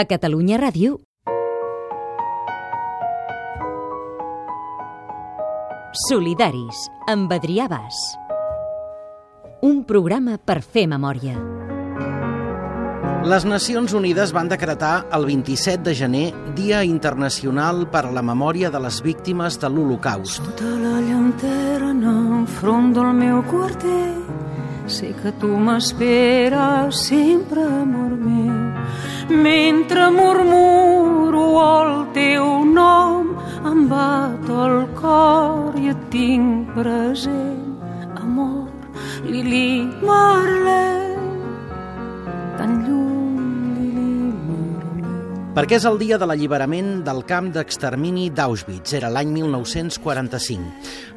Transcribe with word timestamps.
A 0.00 0.06
Catalunya 0.08 0.56
Ràdio, 0.56 0.94
Solidaris, 6.06 6.86
amb 7.04 7.34
Adrià 7.36 7.66
Bas. 7.68 7.98
Un 9.60 9.82
programa 9.84 10.38
per 10.40 10.62
fer 10.64 10.86
memòria. 10.88 11.34
Les 13.28 13.44
Nacions 13.44 13.92
Unides 13.92 14.32
van 14.32 14.48
decretar 14.48 14.94
el 15.12 15.28
27 15.28 15.84
de 15.90 15.94
gener 15.98 16.24
Dia 16.56 16.80
Internacional 16.80 17.84
per 17.92 18.06
a 18.06 18.14
la 18.16 18.24
Memòria 18.24 18.72
de 18.72 18.80
les 18.80 19.02
Víctimes 19.04 19.60
de 19.60 19.68
l'Holocaust. 19.68 20.40
Sota 20.40 20.72
la 20.80 20.96
llanterna 21.10 22.16
enfront 22.40 22.94
del 22.96 23.12
meu 23.20 23.44
quarter 23.52 24.00
sé 24.90 25.12
que 25.22 25.30
tu 25.38 25.46
m'esperes 25.46 27.06
sempre, 27.06 27.62
amor 27.62 28.16
meu 28.18 28.69
mentre 29.30 30.10
murmuro 30.10 31.44
el 31.62 31.90
teu 32.12 32.64
nom 32.64 33.34
em 33.70 33.86
bat 33.88 34.48
el 34.66 34.76
cor 34.98 35.78
i 35.78 35.90
et 35.94 36.02
tinc 36.10 36.74
present 36.74 37.70
amor, 38.22 38.68
Lili 39.24 39.86
Marlene. 40.02 40.82
Tan 42.58 42.72
lluny, 42.86 43.19
Perquè 45.60 45.76
és 45.76 45.84
el 45.84 45.98
dia 46.00 46.16
de 46.16 46.24
l'alliberament 46.24 47.02
del 47.04 47.18
camp 47.28 47.50
d'extermini 47.52 48.30
d'Auschwitz. 48.32 48.94
Era 48.96 49.10
l'any 49.12 49.28
1945. 49.34 50.70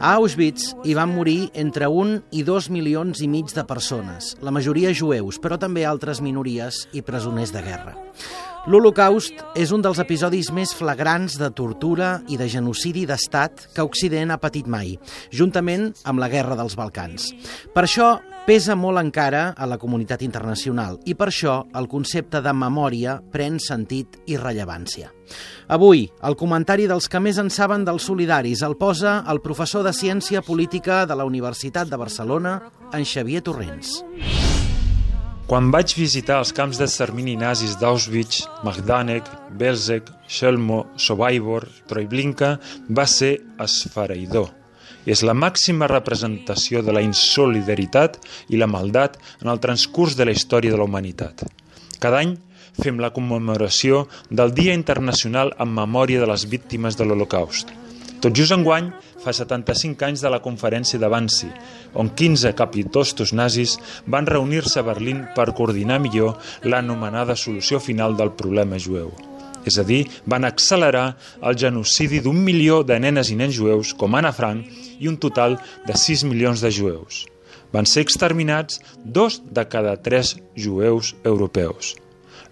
A 0.03 0.17
Auschwitz 0.17 0.73
hi 0.83 0.91
van 0.97 1.13
morir 1.15 1.45
entre 1.55 1.87
un 1.87 2.17
i 2.35 2.43
dos 2.43 2.67
milions 2.67 3.21
i 3.23 3.29
mig 3.31 3.53
de 3.55 3.63
persones, 3.63 4.33
la 4.43 4.51
majoria 4.51 4.91
jueus, 4.91 5.39
però 5.39 5.55
també 5.55 5.85
altres 5.87 6.19
minories 6.19 6.81
i 6.91 7.05
presoners 7.07 7.55
de 7.55 7.63
guerra. 7.63 7.95
L'Holocaust 8.67 9.39
és 9.55 9.71
un 9.71 9.79
dels 9.83 10.03
episodis 10.03 10.51
més 10.51 10.75
flagrants 10.75 11.39
de 11.39 11.47
tortura 11.55 12.17
i 12.27 12.35
de 12.35 12.49
genocidi 12.51 13.07
d'estat 13.07 13.69
que 13.71 13.87
Occident 13.87 14.35
ha 14.35 14.41
patit 14.43 14.67
mai, 14.67 14.97
juntament 15.31 15.93
amb 16.03 16.19
la 16.19 16.27
Guerra 16.27 16.59
dels 16.59 16.75
Balcans. 16.75 17.31
Per 17.71 17.87
això 17.87 18.17
pesa 18.43 18.75
molt 18.75 18.99
encara 18.99 19.53
a 19.55 19.65
la 19.69 19.77
comunitat 19.79 20.23
internacional 20.25 20.97
i 21.07 21.15
per 21.15 21.29
això 21.29 21.61
el 21.79 21.87
concepte 21.87 22.41
de 22.43 22.51
memòria 22.51 23.15
pren 23.31 23.55
sentit 23.63 24.17
i 24.27 24.35
rellevància. 24.35 25.13
Avui, 25.71 26.09
el 26.27 26.35
comentari 26.35 26.87
dels 26.91 27.07
que 27.07 27.21
més 27.23 27.39
en 27.39 27.51
saben 27.53 27.85
dels 27.87 28.03
solidaris 28.09 28.63
el 28.67 28.75
posa 28.75 29.21
el 29.31 29.39
professor 29.41 29.85
de 29.87 29.93
Ciència 29.95 30.43
Política 30.43 31.05
de 31.07 31.15
la 31.15 31.25
Universitat 31.25 31.87
de 31.87 31.99
Barcelona, 31.99 32.57
en 32.93 33.05
Xavier 33.07 33.41
Torrents. 33.41 34.03
Quan 35.47 35.71
vaig 35.71 35.91
visitar 35.95 36.39
els 36.39 36.53
camps 36.55 36.79
d'extermini 36.79 37.35
nazis 37.39 37.77
d'Auschwitz, 37.79 38.47
Magdanek, 38.63 39.27
Belzec, 39.59 40.11
Chelmo, 40.27 40.85
Sobibor, 40.95 41.67
Troiblinka, 41.87 42.57
va 42.89 43.07
ser 43.07 43.37
esfereïdor. 43.59 44.62
És 45.05 45.23
la 45.27 45.35
màxima 45.35 45.89
representació 45.91 46.81
de 46.81 46.95
la 46.95 47.03
insolidaritat 47.03 48.19
i 48.49 48.59
la 48.59 48.69
maldat 48.71 49.19
en 49.41 49.51
el 49.51 49.59
transcurs 49.63 50.15
de 50.15 50.29
la 50.29 50.35
història 50.35 50.71
de 50.71 50.79
la 50.79 50.87
humanitat. 50.87 51.43
Cada 51.99 52.21
any 52.23 52.37
fem 52.79 52.99
la 52.99 53.11
commemoració 53.13 54.07
del 54.29 54.53
Dia 54.55 54.73
Internacional 54.73 55.53
en 55.59 55.73
memòria 55.75 56.23
de 56.23 56.29
les 56.29 56.47
víctimes 56.49 56.97
de 56.97 57.05
l'Holocaust. 57.05 57.69
Tot 58.23 58.31
just 58.31 58.55
enguany 58.55 58.87
fa 59.19 59.33
75 59.35 60.07
anys 60.07 60.23
de 60.23 60.31
la 60.31 60.39
conferència 60.43 60.99
de 60.99 61.09
Wannsee, 61.11 61.51
on 61.99 62.13
15 62.15 62.53
capitostos 62.55 63.35
nazis 63.35 63.75
van 64.07 64.27
reunir-se 64.27 64.79
a 64.79 64.87
Berlín 64.87 65.25
per 65.35 65.51
coordinar 65.51 65.99
millor 65.99 66.39
l'anomenada 66.63 67.35
solució 67.35 67.83
final 67.83 68.15
del 68.19 68.31
problema 68.39 68.79
jueu. 68.79 69.11
És 69.67 69.79
a 69.79 69.85
dir, 69.87 70.03
van 70.29 70.43
accelerar 70.47 71.13
el 71.41 71.57
genocidi 71.59 72.21
d'un 72.23 72.39
milió 72.43 72.81
de 72.83 72.99
nenes 72.99 73.31
i 73.31 73.37
nens 73.39 73.55
jueus, 73.55 73.93
com 73.95 74.15
Anna 74.15 74.33
Frank, 74.35 74.67
i 74.99 75.07
un 75.07 75.17
total 75.17 75.57
de 75.87 75.95
6 75.97 76.25
milions 76.29 76.63
de 76.63 76.71
jueus. 76.71 77.23
Van 77.73 77.87
ser 77.89 78.03
exterminats 78.05 78.81
dos 79.03 79.41
de 79.49 79.65
cada 79.65 79.95
tres 79.97 80.35
jueus 80.55 81.15
europeus. 81.23 81.95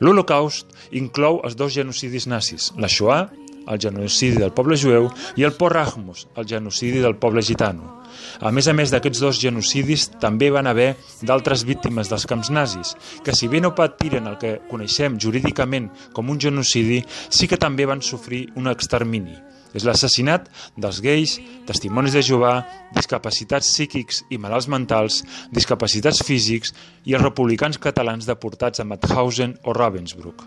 L'Holocaust 0.01 0.65
inclou 0.97 1.43
els 1.45 1.53
dos 1.55 1.75
genocidis 1.75 2.25
nazis, 2.25 2.71
la 2.77 2.89
Shoah 2.89 3.27
el 3.67 3.79
genocidi 3.79 4.39
del 4.41 4.53
poble 4.55 4.77
jueu, 4.79 5.09
i 5.37 5.45
el 5.47 5.53
Porrahmus, 5.57 6.27
el 6.35 6.47
genocidi 6.47 7.01
del 7.03 7.17
poble 7.21 7.43
gitano. 7.45 8.01
A 8.41 8.51
més 8.51 8.67
a 8.67 8.73
més 8.75 8.91
d'aquests 8.91 9.21
dos 9.23 9.39
genocidis, 9.41 10.07
també 10.21 10.49
van 10.53 10.67
haver 10.67 10.95
d'altres 11.21 11.63
víctimes 11.67 12.09
dels 12.11 12.27
camps 12.29 12.51
nazis, 12.53 12.95
que 13.23 13.35
si 13.37 13.47
bé 13.47 13.61
no 13.61 13.75
patiren 13.77 14.27
el 14.27 14.37
que 14.41 14.57
coneixem 14.69 15.19
jurídicament 15.19 15.89
com 16.13 16.29
un 16.29 16.39
genocidi, 16.41 17.01
sí 17.29 17.47
que 17.47 17.59
també 17.61 17.87
van 17.89 18.03
sofrir 18.05 18.47
un 18.59 18.69
extermini. 18.71 19.37
És 19.71 19.85
l'assassinat 19.87 20.49
dels 20.75 20.99
gais, 21.03 21.37
testimonis 21.67 22.17
de 22.17 22.23
Jehovà, 22.27 22.57
discapacitats 22.95 23.69
psíquics 23.71 24.25
i 24.29 24.39
malalts 24.41 24.67
mentals, 24.67 25.21
discapacitats 25.55 26.19
físics 26.27 26.75
i 27.07 27.15
els 27.15 27.23
republicans 27.23 27.79
catalans 27.79 28.27
deportats 28.27 28.83
a 28.83 28.87
Mauthausen 28.87 29.55
o 29.63 29.75
Ravensbrück. 29.77 30.43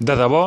De 0.00 0.16
debò, 0.16 0.46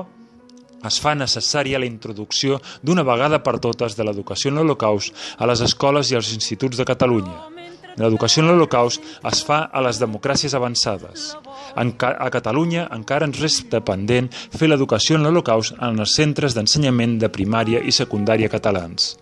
es 0.86 1.00
fa 1.02 1.16
necessària 1.18 1.80
la 1.80 1.90
introducció 1.90 2.62
d'una 2.84 3.06
vegada 3.08 3.42
per 3.44 3.58
totes 3.64 3.98
de 3.98 4.06
l'educació 4.06 4.52
en 4.52 4.60
l'Holocaust 4.62 5.14
a 5.38 5.48
les 5.50 5.62
escoles 5.66 6.12
i 6.12 6.18
als 6.20 6.34
instituts 6.36 6.78
de 6.78 6.86
Catalunya. 6.86 7.58
L'educació 7.98 8.44
en 8.44 8.52
l'Holocaust 8.52 9.02
es 9.26 9.42
fa 9.46 9.64
a 9.74 9.82
les 9.82 9.98
democràcies 9.98 10.54
avançades. 10.54 11.32
A 11.74 12.30
Catalunya 12.34 12.86
encara 12.94 13.26
ens 13.26 13.42
resta 13.42 13.82
pendent 13.82 14.30
fer 14.34 14.70
l'educació 14.70 15.18
en 15.18 15.26
l'Holocaust 15.26 15.74
en 15.82 15.98
els 16.06 16.14
centres 16.14 16.54
d'ensenyament 16.54 17.18
de 17.18 17.32
primària 17.34 17.82
i 17.82 17.96
secundària 17.96 18.54
catalans. 18.54 19.16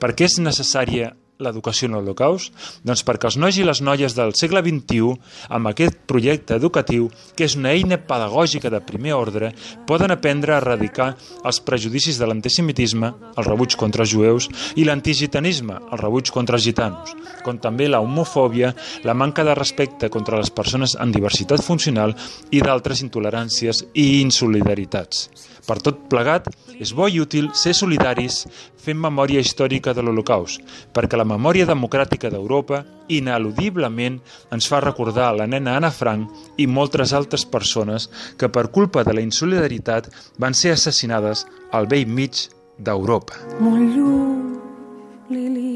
Per 0.00 0.14
què 0.16 0.28
és 0.28 0.40
necessària 0.40 1.12
l'educació 1.42 1.88
en 1.88 1.96
l'Holocaust? 1.96 2.52
Doncs 2.86 3.02
perquè 3.06 3.28
els 3.30 3.38
nois 3.40 3.56
i 3.58 3.64
les 3.66 3.82
noies 3.84 4.14
del 4.16 4.32
segle 4.38 4.62
XXI, 4.64 5.16
amb 5.52 5.70
aquest 5.70 5.98
projecte 6.08 6.56
educatiu, 6.56 7.08
que 7.36 7.46
és 7.48 7.56
una 7.58 7.72
eina 7.74 7.98
pedagògica 7.98 8.70
de 8.72 8.80
primer 8.84 9.14
ordre, 9.16 9.52
poden 9.88 10.14
aprendre 10.14 10.54
a 10.54 10.60
erradicar 10.62 11.12
els 11.44 11.60
prejudicis 11.66 12.20
de 12.20 12.28
l'antisemitisme, 12.28 13.12
el 13.36 13.48
rebuig 13.48 13.76
contra 13.76 14.06
els 14.06 14.14
jueus, 14.14 14.48
i 14.76 14.86
l'antigitanisme, 14.88 15.80
el 15.90 16.02
rebuig 16.02 16.32
contra 16.34 16.56
els 16.60 16.66
gitanos, 16.66 17.12
com 17.44 17.60
també 17.62 17.90
la 17.90 18.00
homofòbia, 18.04 18.72
la 19.04 19.14
manca 19.14 19.44
de 19.44 19.54
respecte 19.58 20.10
contra 20.12 20.40
les 20.40 20.50
persones 20.50 20.96
amb 21.00 21.14
diversitat 21.14 21.64
funcional 21.64 22.16
i 22.50 22.62
d'altres 22.64 23.04
intoleràncies 23.04 23.84
i 23.94 24.22
insolidaritats. 24.22 25.28
Per 25.66 25.80
tot 25.82 26.04
plegat, 26.10 26.46
és 26.78 26.92
bo 26.94 27.08
i 27.10 27.18
útil 27.18 27.48
ser 27.58 27.72
solidaris 27.74 28.44
fent 28.86 29.00
memòria 29.02 29.42
històrica 29.42 29.90
de 29.96 30.04
l'Holocaust, 30.04 30.62
perquè 30.94 31.18
la 31.18 31.25
memòria 31.26 31.66
democràtica 31.68 32.30
d'Europa 32.32 32.82
ineludiblement 33.12 34.18
ens 34.54 34.68
fa 34.70 34.80
recordar 34.84 35.32
la 35.36 35.46
nena 35.46 35.76
Anna 35.76 35.92
Frank 35.94 36.58
i 36.62 36.66
moltes 36.66 37.12
altres 37.12 37.46
persones 37.46 38.08
que 38.38 38.50
per 38.50 38.68
culpa 38.74 39.04
de 39.04 39.14
la 39.14 39.24
insolidaritat 39.24 40.10
van 40.38 40.54
ser 40.54 40.74
assassinades 40.74 41.46
al 41.72 41.90
vell 41.90 42.06
mig 42.06 42.46
d'Europa. 42.78 43.38
Molt 43.60 43.96
lluny, 43.96 44.58
Lili. 45.30 45.66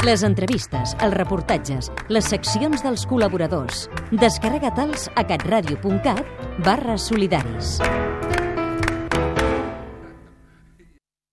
Les 0.00 0.22
entrevistes, 0.24 0.94
els 1.04 1.12
reportatges, 1.12 1.90
les 2.08 2.24
seccions 2.32 2.80
dels 2.80 3.04
col·laboradors. 3.10 3.82
Descarrega-te'ls 4.22 5.10
a 5.12 5.26
catradio.cat 5.28 6.24
barra 6.64 6.96
solidaris. 6.96 7.76